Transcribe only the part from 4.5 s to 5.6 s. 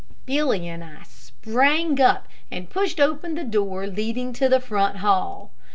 front hall.